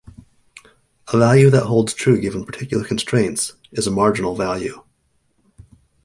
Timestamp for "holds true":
1.67-2.19